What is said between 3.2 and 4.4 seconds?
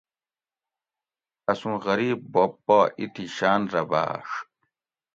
شان رہ باڛ